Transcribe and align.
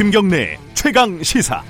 김경래 0.00 0.56
최강 0.72 1.22
시사. 1.22 1.62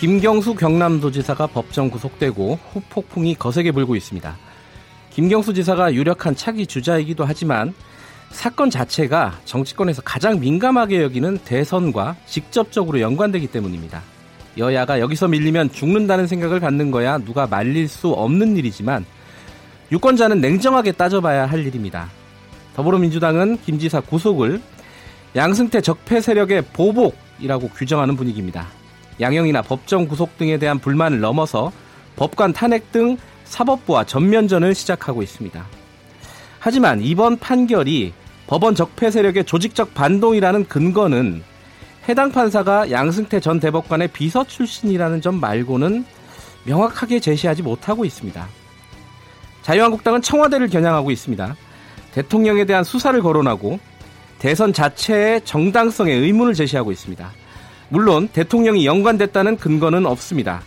김경수 0.00 0.54
경남도지사가 0.54 1.48
법정 1.48 1.90
구속되고 1.90 2.58
후폭풍이 2.72 3.34
거세게 3.34 3.72
불고 3.72 3.96
있습니다. 3.96 4.34
김경수 5.10 5.52
지사가 5.52 5.92
유력한 5.92 6.34
차기 6.34 6.66
주자이기도 6.66 7.26
하지만 7.26 7.74
사건 8.30 8.70
자체가 8.70 9.40
정치권에서 9.44 10.00
가장 10.00 10.40
민감하게 10.40 11.02
여기는 11.02 11.40
대선과 11.44 12.16
직접적으로 12.24 12.98
연관되기 13.02 13.48
때문입니다. 13.48 14.00
여야가 14.56 15.00
여기서 15.00 15.28
밀리면 15.28 15.70
죽는다는 15.72 16.26
생각을 16.26 16.60
갖는 16.60 16.90
거야 16.90 17.18
누가 17.18 17.46
말릴 17.46 17.88
수 17.88 18.08
없는 18.08 18.56
일이지만 18.56 19.04
유권자는 19.92 20.40
냉정하게 20.40 20.92
따져봐야 20.92 21.44
할 21.44 21.66
일입니다. 21.66 22.08
더불어민주당은 22.74 23.58
김 23.62 23.78
지사 23.78 24.00
구속을 24.00 24.62
양승태 25.36 25.82
적폐 25.82 26.22
세력의 26.22 26.64
보복이라고 26.72 27.68
규정하는 27.68 28.16
분위기입니다. 28.16 28.68
양형이나 29.20 29.60
법정 29.60 30.08
구속 30.08 30.38
등에 30.38 30.58
대한 30.58 30.78
불만을 30.78 31.20
넘어서 31.20 31.72
법관 32.16 32.54
탄핵 32.54 32.90
등 32.90 33.18
사법부와 33.44 34.04
전면전을 34.04 34.74
시작하고 34.74 35.22
있습니다. 35.22 35.62
하지만 36.58 37.02
이번 37.02 37.36
판결이 37.36 38.14
법원 38.46 38.74
적폐 38.74 39.10
세력의 39.10 39.44
조직적 39.44 39.92
반동이라는 39.92 40.68
근거는 40.68 41.42
해당 42.08 42.32
판사가 42.32 42.90
양승태 42.90 43.40
전 43.40 43.60
대법관의 43.60 44.08
비서 44.08 44.42
출신이라는 44.44 45.20
점 45.20 45.38
말고는 45.38 46.06
명확하게 46.64 47.20
제시하지 47.20 47.62
못하고 47.62 48.06
있습니다. 48.06 48.61
자유한국당은 49.62 50.22
청와대를 50.22 50.68
겨냥하고 50.68 51.10
있습니다. 51.10 51.56
대통령에 52.12 52.64
대한 52.64 52.84
수사를 52.84 53.20
거론하고 53.20 53.78
대선 54.38 54.72
자체의 54.72 55.44
정당성에 55.44 56.12
의문을 56.12 56.54
제시하고 56.54 56.92
있습니다. 56.92 57.30
물론 57.88 58.28
대통령이 58.28 58.86
연관됐다는 58.86 59.56
근거는 59.56 60.06
없습니다. 60.06 60.62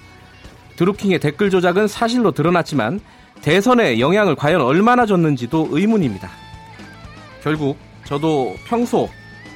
드루킹의 0.78 1.20
댓글 1.20 1.50
조작은 1.50 1.88
사실로 1.88 2.32
드러났지만 2.32 3.00
대선에 3.42 4.00
영향을 4.00 4.36
과연 4.36 4.62
얼마나 4.62 5.06
줬는지도 5.06 5.70
의문입니다. 5.72 6.30
결국 7.44 7.78
저도 8.06 8.56
평소 8.68 9.10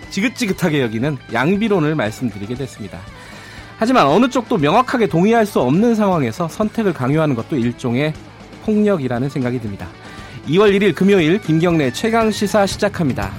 지긋지긋하게 0.10 0.82
여기는 0.82 1.18
양비론을 1.32 1.96
말씀드리게 1.96 2.56
됐습니다. 2.56 3.00
하지만 3.78 4.08
어느 4.08 4.30
쪽도 4.30 4.58
명확하게 4.58 5.08
동의할 5.08 5.46
수 5.46 5.62
없는 5.62 5.96
상황에서 5.96 6.48
선택을 6.48 6.94
강요하는 6.94 7.36
것도 7.36 7.56
일종의 7.56 8.14
폭력이라는 8.66 9.30
생각이 9.30 9.60
듭니다. 9.60 9.88
2월 10.48 10.76
1일 10.76 10.96
금요일 10.96 11.40
김경래 11.42 11.92
최강 11.92 12.32
시사 12.32 12.66
시작합니다. 12.66 13.32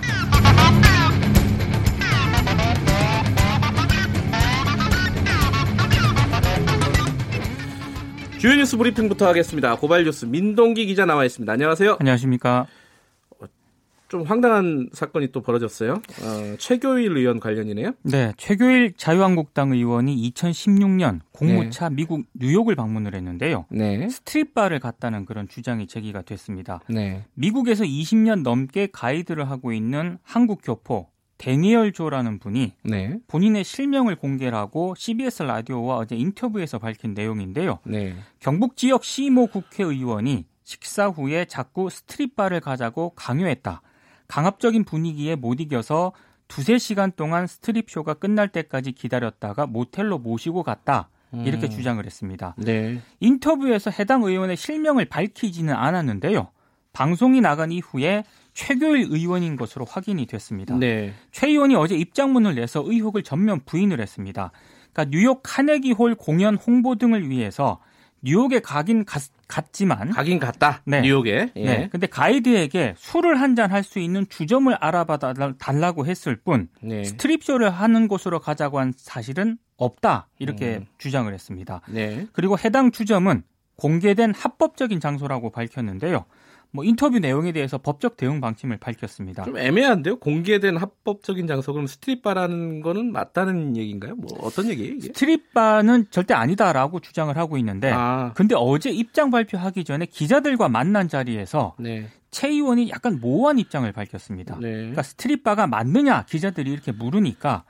주요 8.41 8.55
뉴스 8.55 8.79
브리핑부터 8.79 9.27
하겠습니다. 9.29 9.77
고발 9.77 10.05
뉴스 10.05 10.25
민동기 10.25 10.87
기자 10.87 11.05
나와 11.05 11.27
있습니다. 11.27 11.53
안녕하세요. 11.53 11.99
안녕하십니까. 12.01 12.67
좀 14.11 14.25
황당한 14.25 14.91
사건이 14.93 15.29
또 15.29 15.41
벌어졌어요. 15.41 15.93
어, 15.93 16.57
최교일 16.59 17.17
의원 17.17 17.39
관련이네요. 17.39 17.93
네, 18.03 18.33
최교일 18.37 18.95
자유한국당 18.97 19.71
의원이 19.71 20.33
2016년 20.33 21.21
공무차 21.31 21.89
네. 21.89 21.95
미국 21.95 22.25
뉴욕을 22.35 22.75
방문을 22.75 23.15
했는데요. 23.15 23.67
네. 23.71 24.09
스트립바를 24.09 24.81
갔다는 24.81 25.27
그런 25.27 25.47
주장이 25.47 25.87
제기가 25.87 26.23
됐습니다. 26.23 26.81
네. 26.89 27.25
미국에서 27.35 27.85
20년 27.85 28.43
넘게 28.43 28.89
가이드를 28.93 29.49
하고 29.49 29.73
있는 29.73 30.19
한국 30.25 30.61
교포 30.65 31.07
대니얼 31.39 31.93
조라는 31.93 32.41
분이 32.41 32.73
네. 32.83 33.17
본인의 33.29 33.63
실명을 33.63 34.17
공개하고 34.17 34.97
CBS 34.99 35.45
라디오와 35.45 35.99
어제 35.99 36.17
인터뷰에서 36.17 36.81
밝힌 36.81 37.15
내용인데요. 37.15 37.79
네. 37.85 38.17
경북 38.41 38.77
지역 38.77 39.05
시모 39.05 39.47
국회의원이 39.47 40.47
식사 40.65 41.07
후에 41.07 41.45
자꾸 41.45 41.89
스트립바를 41.89 42.59
가자고 42.59 43.11
강요했다. 43.15 43.83
강압적인 44.31 44.85
분위기에 44.85 45.35
못 45.35 45.61
이겨서 45.61 46.13
두세 46.47 46.79
시간 46.79 47.11
동안 47.11 47.49
스트립쇼가 47.49 48.15
끝날 48.15 48.49
때까지 48.49 48.93
기다렸다가 48.93 49.67
모텔로 49.67 50.19
모시고 50.19 50.63
갔다. 50.63 51.09
이렇게 51.33 51.67
음. 51.67 51.71
주장을 51.71 52.05
했습니다. 52.05 52.55
네. 52.59 53.01
인터뷰에서 53.21 53.91
해당 53.91 54.23
의원의 54.23 54.57
실명을 54.57 55.05
밝히지는 55.05 55.75
않았는데요. 55.75 56.51
방송이 56.93 57.41
나간 57.41 57.71
이후에 57.71 58.25
최교일 58.53 59.09
의원인 59.11 59.57
것으로 59.57 59.85
확인이 59.85 60.27
됐습니다. 60.27 60.77
네. 60.77 61.13
최 61.31 61.49
의원이 61.49 61.77
어제 61.77 61.97
입장문을 61.97 62.57
내서 62.57 62.83
의혹을 62.85 63.23
전면 63.23 63.61
부인을 63.65 64.01
했습니다. 64.01 64.51
그러니까 64.93 65.17
뉴욕 65.17 65.41
카네기홀 65.45 66.17
공연 66.17 66.57
홍보 66.57 66.97
등을 66.97 67.31
위해서 67.31 67.81
뉴욕에 68.23 68.61
가긴 68.61 69.05
갔, 69.05 69.23
갔지만 69.49 70.11
가긴 70.11 70.39
갔다. 70.39 70.83
네. 70.85 71.01
뉴욕에. 71.01 71.53
예. 71.57 71.65
네. 71.65 71.89
근데 71.91 72.07
가이드에게 72.07 72.95
술을 72.99 73.41
한 73.41 73.55
잔 73.57 73.71
할 73.73 73.83
수 73.83 73.99
있는 73.99 74.27
주점을 74.29 74.73
알아봐 74.75 75.17
달라고 75.59 76.07
했을 76.07 76.37
뿐 76.37 76.69
네. 76.83 77.05
스트립 77.05 77.43
쇼를 77.45 77.71
하는 77.71 78.09
곳으로 78.09 78.39
가자고 78.41 78.79
한 78.79 78.93
사실은 78.97 79.59
없다. 79.77 80.29
이렇게 80.39 80.77
음. 80.77 80.87
주장을 80.99 81.33
했습니다. 81.33 81.81
네. 81.89 82.27
그리고 82.33 82.57
해당 82.59 82.91
주점은 82.91 83.43
공개된 83.77 84.35
합법적인 84.35 85.01
장소라고 85.01 85.51
밝혔는데요. 85.51 86.27
뭐 86.73 86.85
인터뷰 86.85 87.19
내용에 87.19 87.53
대해서 87.53 87.79
법적 87.79 88.17
대응 88.17 88.41
방침을 88.41 88.77
밝혔습니다. 88.79 89.45
좀 89.45 89.59
애매한데요. 89.59 90.19
공개된 90.21 90.77
합법적인 90.77 91.47
장소 91.47 91.73
그럼 91.73 91.87
스트립바라는 91.87 92.81
거는 92.81 93.13
맞다는 93.13 93.77
얘기인가요? 93.77 94.15
뭐 94.15 94.29
어떤 94.43 94.69
얘기예요? 94.69 94.95
이게? 94.95 95.09
스트립바는 95.09 96.07
절대 96.11 96.35
아니다라고 96.35 97.01
주장을 97.01 97.37
하고 97.37 97.59
있는데 97.59 97.91
아. 97.93 98.33
근데 98.35 98.55
어제 98.57 98.91
입장 98.91 99.31
발표하기 99.31 99.85
전에 99.85 100.07
기자들과 100.07 100.69
만난 100.69 101.09
자리에서 101.09 101.75
네. 101.79 102.09
최 102.31 102.49
의원이 102.49 102.91
약간 102.91 103.19
모호한 103.21 103.59
입장을 103.59 103.91
밝혔습니다. 103.91 104.57
네. 104.61 104.73
그러니까 104.73 105.03
스트립바가 105.03 105.67
맞느냐 105.67 106.25
기자들이 106.27 106.71
이렇게 106.71 106.93
물으니까 106.93 107.65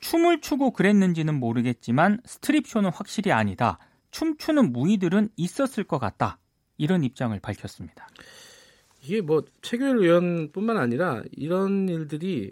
춤을 0.00 0.40
추고 0.40 0.70
그랬는지는 0.70 1.34
모르겠지만 1.34 2.20
스트립쇼는 2.24 2.90
확실히 2.94 3.32
아니다. 3.32 3.78
춤추는 4.12 4.72
무의들은 4.72 5.30
있었을 5.36 5.84
것 5.84 5.98
같다. 5.98 6.38
이런 6.78 7.04
입장을 7.04 7.38
밝혔습니다. 7.40 8.08
이게 9.02 9.20
뭐 9.20 9.42
최규일 9.62 9.98
의원뿐만 9.98 10.76
아니라 10.76 11.22
이런 11.32 11.88
일들이 11.88 12.50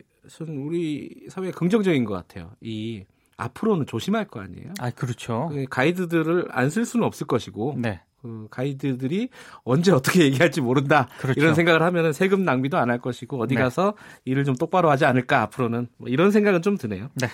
우리 0.49 1.27
사회에 1.29 1.51
긍정적인 1.51 2.05
것 2.05 2.15
같아요. 2.15 2.53
이 2.61 3.05
앞으로는 3.37 3.87
조심할 3.87 4.27
거 4.29 4.41
아니에요. 4.41 4.73
아 4.79 4.91
그렇죠. 4.91 5.49
그 5.53 5.65
가이드들을 5.69 6.47
안 6.51 6.71
쓸 6.71 6.85
수는 6.85 7.05
없을 7.07 7.27
것이고. 7.27 7.77
네. 7.79 8.01
그 8.23 8.47
가이드들이 8.51 9.29
언제 9.65 9.93
어떻게 9.93 10.23
얘기할지 10.25 10.63
모른다 10.63 11.09
그렇죠. 11.19 11.39
이런 11.39 11.55
생각을 11.55 11.83
하면은 11.83 12.15
세금 12.15 12.43
낭비도 12.43 12.79
안 12.79 12.89
할 12.89 12.99
것이고 12.99 13.39
어디 13.39 13.55
네. 13.55 13.61
가서 13.61 13.95
일을 14.25 14.45
좀 14.45 14.55
똑바로 14.57 14.91
하지 14.91 15.05
않을까 15.05 15.43
앞으로는 15.43 15.89
뭐 15.99 16.09
이런 16.09 16.31
생각은 16.31 16.63
좀 16.63 16.79
드네요. 16.79 17.11
네. 17.17 17.27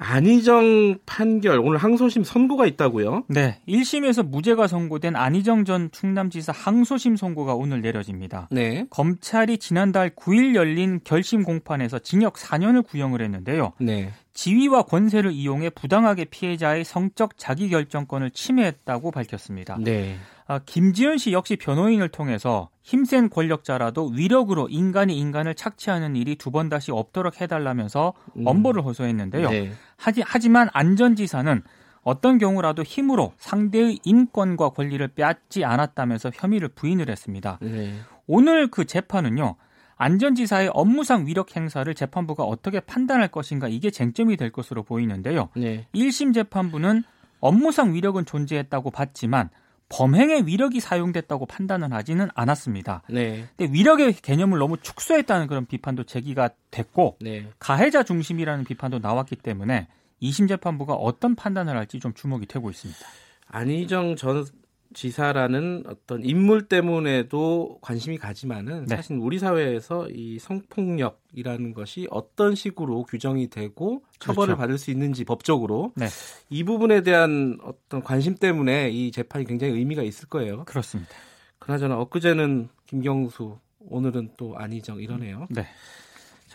안희정 0.00 0.98
판결 1.04 1.58
오늘 1.58 1.76
항소심 1.76 2.24
선고가 2.24 2.66
있다고요? 2.66 3.24
네, 3.28 3.60
1심에서 3.68 4.26
무죄가 4.26 4.66
선고된 4.66 5.14
안희정 5.14 5.64
전 5.66 5.90
충남지사 5.92 6.52
항소심 6.52 7.16
선고가 7.16 7.54
오늘 7.54 7.82
내려집니다. 7.82 8.48
네. 8.50 8.86
검찰이 8.88 9.58
지난달 9.58 10.10
9일 10.10 10.54
열린 10.54 11.00
결심 11.04 11.42
공판에서 11.42 11.98
징역 11.98 12.34
4년을 12.34 12.86
구형을 12.86 13.20
했는데요. 13.20 13.72
네. 13.78 14.10
지위와 14.32 14.82
권세를 14.82 15.32
이용해 15.32 15.70
부당하게 15.70 16.24
피해자의 16.24 16.84
성적 16.84 17.36
자기결정권을 17.36 18.30
침해했다고 18.30 19.10
밝혔습니다. 19.10 19.76
네. 19.80 20.16
아, 20.50 20.58
김지현 20.58 21.18
씨 21.18 21.32
역시 21.32 21.54
변호인을 21.54 22.08
통해서 22.08 22.70
힘센 22.82 23.30
권력자라도 23.30 24.08
위력으로 24.08 24.66
인간이 24.68 25.16
인간을 25.16 25.54
착취하는 25.54 26.16
일이 26.16 26.34
두 26.34 26.50
번 26.50 26.68
다시 26.68 26.90
없도록 26.90 27.40
해달라면서 27.40 28.14
음. 28.36 28.46
엄벌을 28.48 28.82
호소했는데요. 28.82 29.48
네. 29.48 29.72
하지, 29.96 30.24
하지만 30.26 30.68
안전지사는 30.72 31.62
어떤 32.02 32.38
경우라도 32.38 32.82
힘으로 32.82 33.32
상대의 33.38 34.00
인권과 34.02 34.70
권리를 34.70 35.06
빼앗지 35.06 35.64
않았다면서 35.64 36.32
혐의를 36.34 36.66
부인을 36.70 37.08
했습니다. 37.08 37.60
네. 37.62 37.94
오늘 38.26 38.68
그 38.72 38.86
재판은요. 38.86 39.54
안전지사의 39.98 40.70
업무상 40.74 41.28
위력 41.28 41.54
행사를 41.54 41.94
재판부가 41.94 42.42
어떻게 42.42 42.80
판단할 42.80 43.28
것인가 43.28 43.68
이게 43.68 43.92
쟁점이 43.92 44.36
될 44.36 44.50
것으로 44.50 44.82
보이는데요. 44.82 45.50
네. 45.54 45.86
1심 45.94 46.34
재판부는 46.34 47.04
업무상 47.38 47.94
위력은 47.94 48.24
존재했다고 48.24 48.90
봤지만 48.90 49.50
범행의 49.90 50.46
위력이 50.46 50.80
사용됐다고 50.80 51.46
판단을 51.46 51.92
하지는 51.92 52.28
않았습니다. 52.34 53.02
네. 53.10 53.44
근데 53.56 53.72
위력의 53.72 54.14
개념을 54.14 54.58
너무 54.58 54.78
축소했다는 54.78 55.48
그런 55.48 55.66
비판도 55.66 56.04
제기가 56.04 56.50
됐고 56.70 57.18
네. 57.20 57.48
가해자 57.58 58.02
중심이라는 58.02 58.64
비판도 58.64 59.00
나왔기 59.00 59.36
때문에 59.36 59.88
2심 60.22 60.48
재판부가 60.48 60.94
어떤 60.94 61.34
판단을 61.34 61.76
할지 61.76 61.98
좀 61.98 62.14
주목이 62.14 62.46
되고 62.46 62.70
있습니다. 62.70 63.00
안희정 63.48 64.16
전 64.16 64.46
지사라는 64.92 65.84
어떤 65.86 66.24
인물 66.24 66.66
때문에도 66.66 67.78
관심이 67.80 68.18
가지만은 68.18 68.86
네. 68.86 68.96
사실 68.96 69.16
우리 69.16 69.38
사회에서 69.38 70.08
이 70.10 70.38
성폭력이라는 70.38 71.74
것이 71.74 72.08
어떤 72.10 72.54
식으로 72.54 73.04
규정이 73.04 73.50
되고 73.50 74.02
처벌을 74.18 74.54
그렇죠. 74.54 74.58
받을 74.58 74.78
수 74.78 74.90
있는지 74.90 75.24
법적으로 75.24 75.92
네. 75.96 76.06
이 76.48 76.64
부분에 76.64 77.02
대한 77.02 77.58
어떤 77.62 78.02
관심 78.02 78.34
때문에 78.34 78.90
이 78.90 79.12
재판이 79.12 79.44
굉장히 79.44 79.74
의미가 79.74 80.02
있을 80.02 80.28
거예요. 80.28 80.64
그렇습니다. 80.64 81.12
그나저나 81.58 81.98
엊그제는 82.00 82.68
김경수 82.86 83.58
오늘은 83.78 84.30
또 84.36 84.56
안희정 84.56 85.00
이러네요. 85.00 85.46
네. 85.50 85.66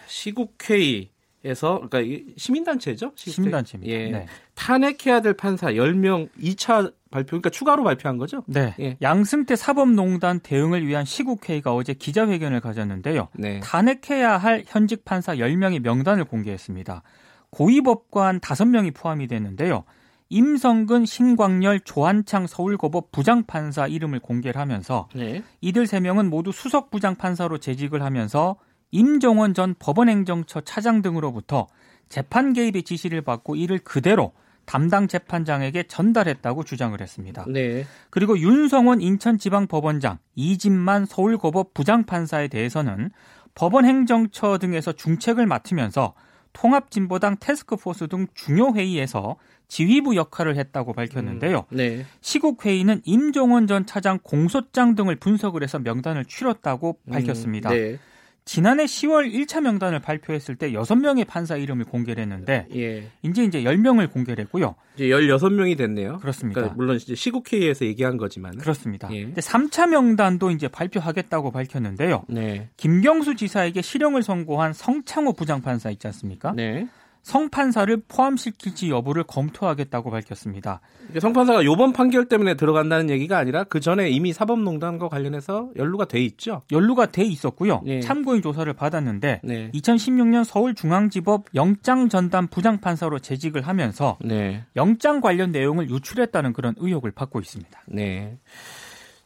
시국회의 0.08 1.10
에서 1.46 1.82
그러니까 1.88 2.32
시민단체죠. 2.38 3.12
시민단체입니다. 3.16 3.94
예. 3.94 4.10
네. 4.10 4.26
탄핵해야 4.56 5.22
될 5.22 5.34
판사 5.34 5.68
10명 5.68 6.28
2차 6.42 6.92
발표 7.12 7.30
그러니까 7.30 7.52
추가로 7.52 7.84
발표한 7.84 8.18
거죠? 8.18 8.44
네. 8.48 8.74
예. 8.80 8.98
양승태 9.02 9.56
사법농단 9.56 10.40
대응을 10.40 10.88
위한 10.88 11.06
시국회의가 11.06 11.76
어제 11.76 11.94
기자회견을 11.94 12.62
가졌는데요. 12.62 13.28
네. 13.36 13.60
탄핵해야 13.60 14.38
할 14.38 14.64
현직 14.66 15.06
판사 15.06 15.36
10명의 15.36 15.82
명단을 15.84 16.26
공개했습니다. 16.26 17.04
고위법관 17.52 18.40
5명이 18.40 18.96
포함이 18.96 19.28
됐는데요. 19.28 19.84
임성근, 20.30 21.06
신광열, 21.06 21.82
조한창 21.82 22.48
서울고법 22.48 23.12
부장판사 23.12 23.86
이름을 23.86 24.20
공개를 24.20 24.60
하면서 24.60 25.08
네. 25.14 25.44
이들 25.62 25.86
3명은 25.86 26.30
모두 26.30 26.52
수석 26.52 26.90
부장판사로 26.90 27.60
재직을 27.60 28.02
하면서 28.02 28.58
임종원 28.92 29.54
전 29.54 29.76
법원행정처 29.78 30.62
차장 30.62 31.02
등으로부터 31.02 31.68
재판 32.10 32.54
개입의 32.54 32.84
지시를 32.84 33.22
받고 33.22 33.56
이를 33.56 33.80
그대로 33.80 34.34
담당 34.66 35.08
재판장에게 35.08 35.84
전달했다고 35.84 36.64
주장을 36.64 37.00
했습니다. 37.00 37.46
네. 37.48 37.86
그리고 38.10 38.38
윤성원 38.38 39.02
인천지방법원장, 39.02 40.18
이진만 40.36 41.06
서울고법 41.06 41.74
부장판사에 41.74 42.48
대해서는 42.48 43.12
법원행정처 43.54 44.58
등에서 44.58 44.92
중책을 44.92 45.46
맡으면서 45.46 46.14
통합진보당 46.54 47.38
테스크포스 47.40 48.08
등 48.08 48.28
중요 48.34 48.74
회의에서 48.76 49.36
지휘부 49.68 50.16
역할을 50.16 50.58
했다고 50.58 50.94
밝혔는데요. 50.94 51.66
음, 51.72 51.78
네. 51.78 52.06
시국 52.22 52.66
회의는 52.66 53.02
임종원 53.04 53.68
전 53.68 53.86
차장 53.86 54.20
공소장 54.24 54.96
등을 54.96 55.18
분석을 55.18 55.64
해서 55.64 55.80
명단을 55.80 56.26
추렸다고 56.26 56.98
음, 57.06 57.12
밝혔습니다. 57.12 57.72
음, 57.72 57.76
네. 57.76 58.00
지난해 58.46 58.86
10월 58.86 59.34
1차 59.34 59.62
명단을 59.62 60.00
발표했을 60.00 60.56
때 60.56 60.72
6명의 60.72 61.26
판사 61.28 61.58
이름을 61.58 61.86
공개를 61.86 62.22
했는데 62.22 62.68
예. 62.76 63.10
이제 63.24 63.44
이제 63.44 63.64
10명을 63.64 64.12
공개를 64.12 64.44
했고요. 64.46 64.76
이제 64.94 65.06
16명이 65.06 65.76
됐네요. 65.76 66.20
그렇습니다. 66.20 66.62
그러니까 66.62 66.76
물론 66.78 66.96
이제 66.96 67.16
시국회의에서 67.16 67.86
얘기한 67.86 68.18
거지만 68.18 68.56
그렇습니다. 68.58 69.10
예. 69.12 69.24
근데 69.24 69.42
3차 69.42 69.90
명단도 69.90 70.52
이제 70.52 70.68
발표하겠다고 70.68 71.52
밝혔는데요. 71.52 72.26
네. 72.30 72.70
김경수 72.78 73.36
지사에게 73.36 73.82
실형을 73.82 74.22
선고한 74.22 74.74
성창호 74.74 75.34
부장판사 75.34 75.90
있지 75.90 76.06
않습니까? 76.08 76.54
네. 76.56 76.88
성판사를 77.26 78.04
포함시킬지 78.08 78.92
여부를 78.92 79.24
검토하겠다고 79.24 80.12
밝혔습니다. 80.12 80.80
성판사가 81.20 81.64
이번 81.64 81.92
판결 81.92 82.26
때문에 82.26 82.54
들어간다는 82.54 83.10
얘기가 83.10 83.40
아니라 83.40 83.64
그 83.64 83.80
전에 83.80 84.10
이미 84.10 84.32
사법농단과 84.32 85.10
관련해서 85.10 85.72
연루가 85.76 86.06
돼 86.06 86.24
있죠. 86.24 86.62
연루가 86.72 87.08
돼 87.08 87.24
있었고요. 87.24 87.82
네. 87.84 88.00
참고인 88.00 88.44
조사를 88.44 88.72
받았는데 88.74 89.42
네. 89.44 89.72
2016년 89.72 90.44
서울중앙지법 90.44 91.46
영장전담 91.56 92.48
부장판사로 92.48 93.18
재직을 93.18 93.64
하면서 93.64 94.20
네. 94.24 94.64
영장 94.76 95.20
관련 95.20 95.52
내용을 95.52 95.90
유출했다는 95.90 96.54
그런 96.54 96.76
의혹을 96.78 97.10
받고 97.10 97.40
있습니다. 97.40 97.82
네. 97.88 98.38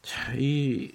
자, 0.01 0.33
이 0.37 0.93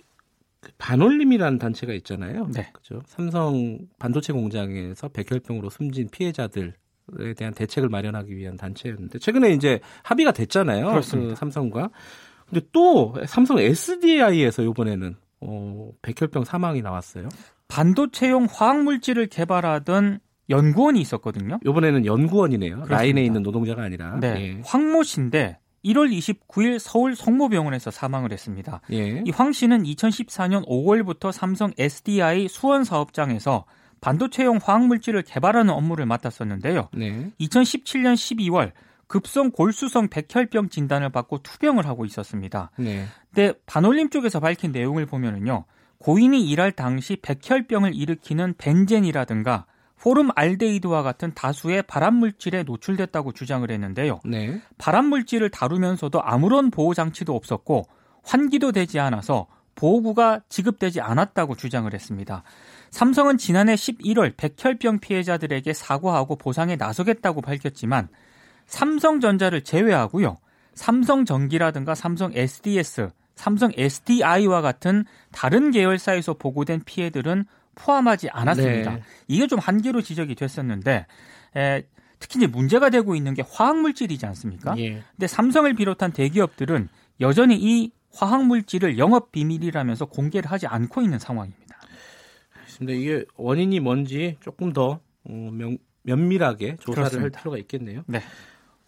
반올림이라는 0.78 1.58
단체가 1.58 1.92
있잖아요. 1.92 2.48
네. 2.54 2.70
그죠. 2.72 3.02
삼성 3.04 3.78
반도체 3.98 4.32
공장에서 4.32 5.08
백혈병으로 5.08 5.68
숨진 5.68 6.08
피해자들 6.08 6.72
에 7.20 7.34
대한 7.34 7.52
대책을 7.52 7.88
마련하기 7.88 8.34
위한 8.36 8.56
단체였는데 8.56 9.18
최근에 9.18 9.50
이제 9.52 9.80
합의가 10.02 10.32
됐잖아요. 10.32 10.86
그렇습니다. 10.86 11.34
그 11.34 11.38
삼성과. 11.38 11.90
근데 12.48 12.66
또 12.72 13.14
삼성 13.26 13.58
SDI에서 13.58 14.62
이번에는 14.62 15.16
어, 15.40 15.90
백혈병 16.02 16.44
사망이 16.44 16.80
나왔어요. 16.82 17.28
반도체용 17.68 18.46
화학 18.50 18.82
물질을 18.82 19.26
개발하던 19.26 20.20
연구원이 20.50 21.00
있었거든요. 21.00 21.58
이번에는 21.64 22.06
연구원이네요. 22.06 22.74
그렇습니다. 22.74 22.96
라인에 22.96 23.24
있는 23.24 23.42
노동자가 23.42 23.82
아니라. 23.82 24.18
네. 24.20 24.56
예. 24.56 24.62
황모 24.64 25.02
씨인데 25.02 25.58
1월 25.84 26.10
29일 26.10 26.78
서울 26.78 27.14
성모병원에서 27.14 27.90
사망을 27.90 28.32
했습니다. 28.32 28.80
예. 28.92 29.22
이황 29.26 29.52
씨는 29.52 29.82
2014년 29.84 30.66
5월부터 30.66 31.32
삼성 31.32 31.72
SDI 31.78 32.48
수원 32.48 32.84
사업장에서 32.84 33.64
반도체용 34.04 34.60
화학물질을 34.62 35.22
개발하는 35.22 35.72
업무를 35.72 36.04
맡았었는데요. 36.04 36.90
네. 36.92 37.30
2017년 37.40 38.12
12월 38.12 38.72
급성 39.06 39.50
골수성 39.50 40.08
백혈병 40.08 40.68
진단을 40.68 41.08
받고 41.08 41.38
투병을 41.38 41.86
하고 41.86 42.04
있었습니다. 42.04 42.70
네. 42.76 43.06
근데 43.32 43.54
반올림 43.64 44.10
쪽에서 44.10 44.40
밝힌 44.40 44.72
내용을 44.72 45.06
보면은요. 45.06 45.64
고인이 45.96 46.46
일할 46.50 46.72
당시 46.72 47.16
백혈병을 47.16 47.94
일으키는 47.94 48.54
벤젠이라든가 48.58 49.64
포름 49.98 50.28
알데히드와 50.34 51.02
같은 51.02 51.32
다수의 51.32 51.84
발암 51.84 52.16
물질에 52.16 52.64
노출됐다고 52.64 53.32
주장을 53.32 53.70
했는데요. 53.70 54.20
네. 54.26 54.60
발암 54.76 55.06
물질을 55.06 55.48
다루면서도 55.48 56.20
아무런 56.22 56.70
보호 56.70 56.92
장치도 56.92 57.34
없었고 57.34 57.86
환기도 58.22 58.70
되지 58.72 59.00
않아서 59.00 59.46
보호구가 59.76 60.40
지급되지 60.48 61.00
않았다고 61.00 61.56
주장을 61.56 61.92
했습니다. 61.92 62.42
삼성은 62.94 63.38
지난해 63.38 63.74
11월 63.74 64.34
백혈병 64.36 65.00
피해자들에게 65.00 65.72
사과하고 65.72 66.36
보상에 66.36 66.76
나서겠다고 66.76 67.40
밝혔지만 67.40 68.06
삼성전자를 68.66 69.64
제외하고요. 69.64 70.36
삼성전기라든가 70.74 71.96
삼성 71.96 72.30
SDS, 72.32 73.10
삼성 73.34 73.72
SDI와 73.76 74.60
같은 74.60 75.04
다른 75.32 75.72
계열사에서 75.72 76.34
보고된 76.34 76.82
피해들은 76.84 77.46
포함하지 77.74 78.30
않았습니다. 78.30 78.94
네. 78.94 79.02
이게 79.26 79.48
좀 79.48 79.58
한계로 79.58 80.00
지적이 80.00 80.36
됐었는데 80.36 81.06
에, 81.56 81.82
특히 82.20 82.38
이제 82.38 82.46
문제가 82.46 82.90
되고 82.90 83.16
있는 83.16 83.34
게 83.34 83.42
화학 83.50 83.80
물질이지 83.80 84.24
않습니까? 84.24 84.78
예. 84.78 85.02
근데 85.16 85.26
삼성을 85.26 85.74
비롯한 85.74 86.12
대기업들은 86.12 86.88
여전히 87.20 87.56
이 87.56 87.90
화학 88.14 88.46
물질을 88.46 88.98
영업 88.98 89.32
비밀이라면서 89.32 90.04
공개를 90.04 90.48
하지 90.48 90.68
않고 90.68 91.02
있는 91.02 91.18
상황입니다. 91.18 91.63
알겠습니다. 92.74 92.92
이게 92.92 93.24
원인이 93.36 93.80
뭔지 93.80 94.36
조금 94.40 94.72
더 94.72 95.00
어, 95.24 95.50
명, 95.52 95.78
면밀하게 96.02 96.76
조사를 96.80 96.94
그렇습니다. 96.94 97.36
할 97.36 97.42
필요가 97.42 97.58
있겠네요. 97.58 98.02
네. 98.06 98.20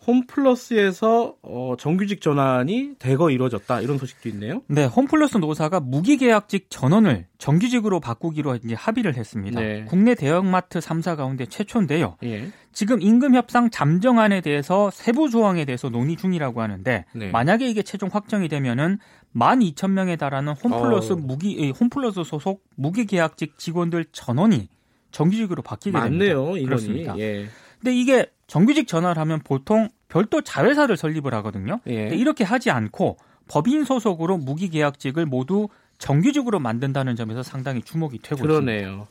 홈플러스에서 0.07 1.37
어, 1.43 1.75
정규직 1.79 2.21
전환이 2.21 2.93
대거 2.99 3.31
이루어졌다 3.31 3.81
이런 3.81 3.99
소식도 3.99 4.29
있네요. 4.29 4.63
네, 4.69 4.85
홈플러스 4.85 5.39
노사가 5.39 5.81
무기계약직 5.81 6.67
전원을 6.71 7.27
정규직으로 7.39 7.99
바꾸기로 7.99 8.55
이제 8.57 8.75
합의를 8.75 9.17
했습니다. 9.17 9.61
네. 9.61 9.85
국내 9.89 10.15
대형마트 10.15 10.79
3사 10.79 11.17
가운데 11.17 11.47
최초인데요. 11.47 12.17
예. 12.23 12.49
지금 12.73 13.01
임금 13.03 13.35
협상 13.35 13.71
잠정안에 13.71 14.43
대해서 14.43 14.91
세부 14.91 15.29
조항에 15.29 15.65
대해서 15.65 15.89
논의 15.89 16.17
중이라고 16.17 16.63
하는데 16.63 17.05
네. 17.13 17.31
만약에 17.31 17.69
이게 17.69 17.83
최종 17.83 18.09
확정이 18.13 18.49
되면은 18.49 18.99
12,000명에 19.35 20.19
달하는 20.19 20.53
홈플러스 20.55 21.13
어. 21.13 21.17
무기 21.17 21.71
홈플러스 21.71 22.25
소속 22.25 22.65
무기계약직 22.77 23.59
직원들 23.59 24.07
전원이 24.13 24.69
정규직으로 25.11 25.63
바뀌게 25.63 25.97
맞네요, 25.97 26.19
됩니다. 26.19 26.41
인원이. 26.41 26.65
그렇습니다. 26.65 27.19
예. 27.19 27.47
근데 27.79 27.95
이게 27.95 28.27
정규직 28.47 28.87
전환을 28.89 29.19
하면 29.19 29.41
보통 29.45 29.89
별도 30.09 30.41
자회사를 30.43 30.97
설립을 30.97 31.35
하거든요. 31.35 31.81
예. 31.89 32.09
이렇게 32.15 32.45
하지 32.45 32.71
않고 32.71 33.17
법인 33.49 33.85
소속으로 33.85 34.39
무기계약직을 34.39 35.27
모두 35.27 35.69
정규직으로 35.99 36.59
만든다는 36.59 37.17
점에서 37.17 37.43
상당히 37.43 37.83
주목이 37.83 38.19
되고 38.21 38.41
그러네요. 38.43 38.79
있습니다. 38.79 39.07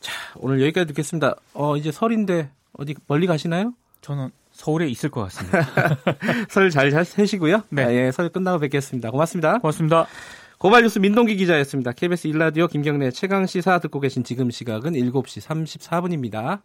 자, 0.00 0.12
오늘 0.36 0.60
여기까지 0.62 0.86
듣겠습니다. 0.88 1.36
어, 1.54 1.76
이제 1.76 1.90
설인데 1.92 2.50
어디 2.72 2.94
멀리 3.06 3.26
가시나요? 3.26 3.72
저는 4.00 4.30
서울에 4.52 4.88
있을 4.88 5.10
것 5.10 5.22
같습니다. 5.22 5.66
설 6.48 6.70
잘 6.70 7.04
세시고요. 7.04 7.62
네. 7.70 7.84
아, 7.84 7.92
예, 7.92 8.12
설 8.12 8.28
끝나고 8.28 8.60
뵙겠습니다. 8.60 9.10
고맙습니다. 9.10 9.58
고맙습니다. 9.58 10.06
고발뉴스 10.58 11.00
민동기 11.00 11.36
기자였습니다. 11.36 11.92
KBS 11.92 12.28
일라디오 12.28 12.68
김경래 12.68 13.10
최강 13.10 13.46
시사 13.46 13.80
듣고 13.80 13.98
계신 13.98 14.22
지금 14.22 14.50
시각은 14.50 14.92
7시 14.92 15.42
34분입니다. 15.42 16.60